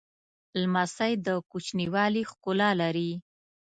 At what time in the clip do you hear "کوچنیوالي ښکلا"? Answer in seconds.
1.51-2.69